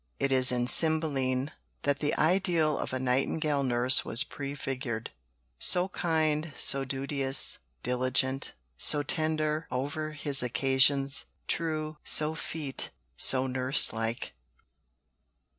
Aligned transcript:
It 0.19 0.31
is 0.31 0.51
in 0.51 0.65
Cymbeline 0.65 1.51
that 1.83 1.99
the 1.99 2.15
ideal 2.17 2.75
of 2.75 2.91
a 2.91 2.97
Nightingale 2.97 3.61
nurse 3.61 4.03
was 4.03 4.23
prefigured: 4.23 5.11
So 5.59 5.89
kind, 5.89 6.51
so 6.57 6.83
duteous, 6.83 7.59
diligent, 7.83 8.53
So 8.79 9.03
tender 9.03 9.67
over 9.69 10.13
his 10.13 10.41
occasions, 10.41 11.25
true, 11.47 11.97
So 12.03 12.33
feat, 12.33 12.89
so 13.15 13.45
nurse 13.45 13.93
like. 13.93 14.33